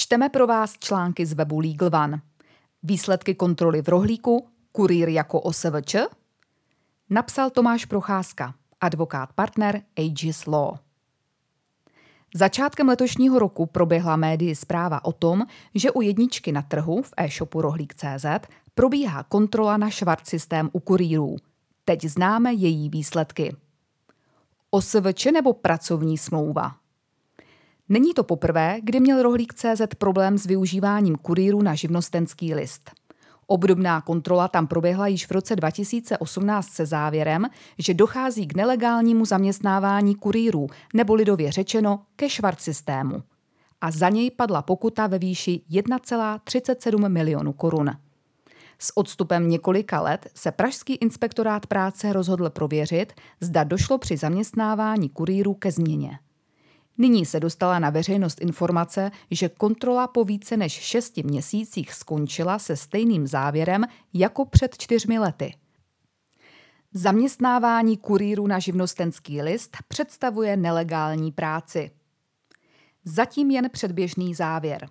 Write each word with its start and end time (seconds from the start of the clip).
Čteme 0.00 0.28
pro 0.28 0.46
vás 0.46 0.78
články 0.78 1.26
z 1.26 1.32
webu 1.32 1.60
Legal 1.60 1.90
One. 2.04 2.20
Výsledky 2.82 3.34
kontroly 3.34 3.82
v 3.82 3.88
rohlíku, 3.88 4.48
kurýr 4.72 5.08
jako 5.08 5.40
OSVČ? 5.40 5.96
Napsal 7.10 7.50
Tomáš 7.50 7.84
Procházka, 7.84 8.54
advokát 8.80 9.32
partner 9.32 9.82
Aegis 9.96 10.46
Law. 10.46 10.78
Začátkem 12.34 12.88
letošního 12.88 13.38
roku 13.38 13.66
proběhla 13.66 14.16
médii 14.16 14.54
zpráva 14.54 15.04
o 15.04 15.12
tom, 15.12 15.42
že 15.74 15.90
u 15.90 16.00
jedničky 16.02 16.52
na 16.52 16.62
trhu 16.62 17.02
v 17.02 17.12
e-shopu 17.16 17.60
rohlík.cz 17.62 18.26
probíhá 18.74 19.22
kontrola 19.22 19.76
na 19.76 19.90
švart 19.90 20.26
systém 20.26 20.70
u 20.72 20.80
kurýrů. 20.80 21.36
Teď 21.84 22.04
známe 22.04 22.52
její 22.52 22.88
výsledky. 22.88 23.56
OSVČ 24.70 25.24
nebo 25.24 25.52
pracovní 25.52 26.18
smlouva? 26.18 26.80
Není 27.92 28.14
to 28.14 28.24
poprvé, 28.24 28.78
kdy 28.82 29.00
měl 29.00 29.22
rohlík 29.22 29.54
CZ 29.54 29.82
problém 29.98 30.38
s 30.38 30.46
využíváním 30.46 31.16
kurýru 31.16 31.62
na 31.62 31.74
živnostenský 31.74 32.54
list. 32.54 32.90
Obdobná 33.46 34.00
kontrola 34.00 34.48
tam 34.48 34.66
proběhla 34.66 35.06
již 35.06 35.26
v 35.26 35.30
roce 35.30 35.56
2018 35.56 36.68
se 36.68 36.86
závěrem, 36.86 37.46
že 37.78 37.94
dochází 37.94 38.46
k 38.46 38.56
nelegálnímu 38.56 39.24
zaměstnávání 39.24 40.14
kurýrů, 40.14 40.66
nebo 40.94 41.14
lidově 41.14 41.52
řečeno 41.52 42.02
ke 42.16 42.28
švart 42.28 42.60
systému. 42.60 43.22
A 43.80 43.90
za 43.90 44.08
něj 44.08 44.30
padla 44.30 44.62
pokuta 44.62 45.06
ve 45.06 45.18
výši 45.18 45.60
1,37 45.70 47.08
milionu 47.08 47.52
korun. 47.52 47.90
S 48.78 48.96
odstupem 48.96 49.48
několika 49.48 50.00
let 50.00 50.30
se 50.34 50.52
Pražský 50.52 50.94
inspektorát 50.94 51.66
práce 51.66 52.12
rozhodl 52.12 52.50
prověřit, 52.50 53.12
zda 53.40 53.64
došlo 53.64 53.98
při 53.98 54.16
zaměstnávání 54.16 55.08
kurýrů 55.08 55.54
ke 55.54 55.72
změně. 55.72 56.18
Nyní 57.00 57.26
se 57.26 57.40
dostala 57.40 57.78
na 57.78 57.90
veřejnost 57.90 58.40
informace, 58.40 59.10
že 59.30 59.48
kontrola 59.48 60.06
po 60.06 60.24
více 60.24 60.56
než 60.56 60.72
šesti 60.72 61.22
měsících 61.22 61.94
skončila 61.94 62.58
se 62.58 62.76
stejným 62.76 63.26
závěrem 63.26 63.84
jako 64.14 64.44
před 64.44 64.78
čtyřmi 64.78 65.18
lety. 65.18 65.54
Zaměstnávání 66.94 67.96
kurýru 67.96 68.46
na 68.46 68.58
živnostenský 68.58 69.42
list 69.42 69.76
představuje 69.88 70.56
nelegální 70.56 71.32
práci. 71.32 71.90
Zatím 73.04 73.50
jen 73.50 73.70
předběžný 73.70 74.34
závěr. 74.34 74.88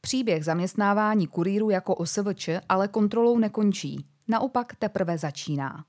Příběh 0.00 0.44
zaměstnávání 0.44 1.26
kurýru 1.26 1.70
jako 1.70 1.94
OSVČ 1.94 2.48
ale 2.68 2.88
kontrolou 2.88 3.38
nekončí, 3.38 4.06
naopak 4.28 4.74
teprve 4.74 5.18
začíná. 5.18 5.84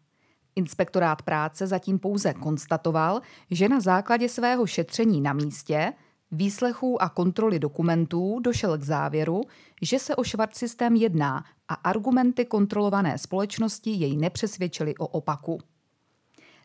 Inspektorát 0.60 1.22
práce 1.22 1.68
zatím 1.68 2.00
pouze 2.00 2.34
konstatoval, 2.34 3.22
že 3.52 3.70
na 3.70 3.80
základě 3.80 4.30
svého 4.30 4.68
šetření 4.68 5.22
na 5.22 5.34
místě, 5.34 5.94
výslechů 6.32 7.02
a 7.02 7.10
kontroly 7.10 7.60
dokumentů 7.60 8.40
došel 8.40 8.78
k 8.78 8.84
závěru, 8.84 9.42
že 9.82 10.00
se 10.00 10.16
o 10.16 10.24
švart 10.24 10.56
systém 10.56 10.96
jedná 10.96 11.44
a 11.68 11.74
argumenty 11.74 12.46
kontrolované 12.46 13.18
společnosti 13.18 13.90
jej 13.90 14.18
nepřesvědčily 14.18 14.96
o 14.98 15.08
opaku. 15.08 15.60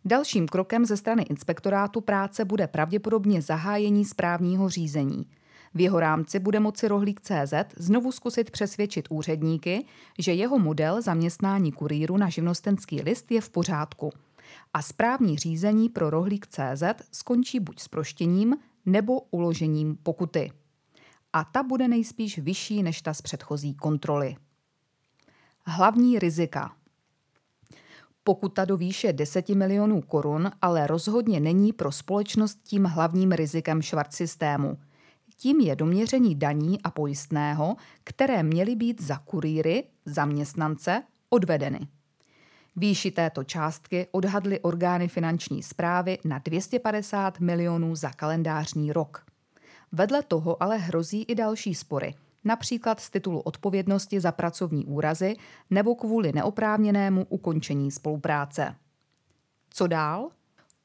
Dalším 0.04 0.48
krokem 0.48 0.84
ze 0.86 0.96
strany 0.96 1.22
inspektorátu 1.22 2.00
práce 2.00 2.44
bude 2.44 2.66
pravděpodobně 2.66 3.42
zahájení 3.42 4.04
správního 4.04 4.68
řízení– 4.68 5.26
v 5.74 5.80
jeho 5.80 6.00
rámci 6.00 6.38
bude 6.38 6.60
moci 6.60 6.88
rohlík 6.88 7.20
CZ 7.20 7.54
znovu 7.76 8.12
zkusit 8.12 8.50
přesvědčit 8.50 9.06
úředníky, 9.10 9.84
že 10.18 10.32
jeho 10.32 10.58
model 10.58 11.02
zaměstnání 11.02 11.72
kurýru 11.72 12.16
na 12.16 12.28
živnostenský 12.28 13.02
list 13.02 13.30
je 13.30 13.40
v 13.40 13.50
pořádku. 13.50 14.10
A 14.74 14.82
správní 14.82 15.38
řízení 15.38 15.88
pro 15.88 16.10
rohlík 16.10 16.46
CZ 16.46 16.82
skončí 17.12 17.60
buď 17.60 17.80
s 17.80 17.88
proštěním 17.88 18.56
nebo 18.86 19.20
uložením 19.20 19.96
pokuty. 20.02 20.52
A 21.32 21.44
ta 21.44 21.62
bude 21.62 21.88
nejspíš 21.88 22.38
vyšší 22.38 22.82
než 22.82 23.02
ta 23.02 23.14
z 23.14 23.22
předchozí 23.22 23.74
kontroly. 23.74 24.36
Hlavní 25.66 26.18
rizika 26.18 26.72
Pokuta 28.24 28.64
do 28.64 28.76
výše 28.76 29.12
10 29.12 29.48
milionů 29.48 30.02
korun 30.02 30.50
ale 30.62 30.86
rozhodně 30.86 31.40
není 31.40 31.72
pro 31.72 31.92
společnost 31.92 32.58
tím 32.62 32.84
hlavním 32.84 33.32
rizikem 33.32 33.82
švart 33.82 34.12
systému– 34.12 34.78
tím 35.36 35.60
je 35.60 35.76
doměření 35.76 36.34
daní 36.34 36.82
a 36.82 36.90
pojistného, 36.90 37.76
které 38.04 38.42
měly 38.42 38.76
být 38.76 39.02
za 39.02 39.18
kurýry, 39.18 39.84
zaměstnance, 40.06 41.02
odvedeny. 41.30 41.88
Výši 42.76 43.10
této 43.10 43.44
částky 43.44 44.06
odhadly 44.10 44.60
orgány 44.60 45.08
finanční 45.08 45.62
zprávy 45.62 46.18
na 46.24 46.38
250 46.38 47.40
milionů 47.40 47.96
za 47.96 48.10
kalendářní 48.10 48.92
rok. 48.92 49.24
Vedle 49.92 50.22
toho 50.22 50.62
ale 50.62 50.76
hrozí 50.76 51.22
i 51.22 51.34
další 51.34 51.74
spory, 51.74 52.14
například 52.44 53.00
z 53.00 53.10
titulu 53.10 53.40
odpovědnosti 53.40 54.20
za 54.20 54.32
pracovní 54.32 54.86
úrazy 54.86 55.36
nebo 55.70 55.94
kvůli 55.94 56.32
neoprávněnému 56.32 57.26
ukončení 57.28 57.90
spolupráce. 57.90 58.74
Co 59.70 59.86
dál? 59.86 60.28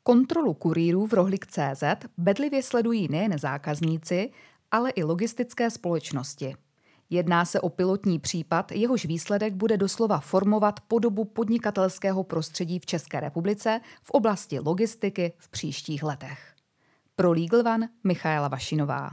Kontrolu 0.04 0.54
kurýrů 0.54 1.08
v 1.08 1.14
Rohlik.cz 1.14 1.84
bedlivě 2.18 2.64
sledují 2.64 3.08
nejen 3.12 3.40
zákazníci, 3.40 4.32
ale 4.72 4.90
i 4.90 5.04
logistické 5.04 5.70
společnosti. 5.70 6.56
Jedná 7.10 7.46
se 7.46 7.62
o 7.62 7.70
pilotní 7.70 8.20
případ, 8.20 8.72
jehož 8.72 9.06
výsledek 9.06 9.54
bude 9.54 9.78
doslova 9.78 10.20
formovat 10.20 10.80
podobu 10.80 11.26
podnikatelského 11.26 12.24
prostředí 12.24 12.80
v 12.80 12.86
České 12.86 13.20
republice 13.20 13.82
v 14.04 14.12
oblasti 14.12 14.60
logistiky 14.60 15.34
v 15.38 15.50
příštích 15.50 16.04
letech. 16.04 16.54
Pro 17.16 17.32
Legal 17.32 17.74
One 17.74 17.90
Michaela 18.04 18.48
Vašinová. 18.48 19.10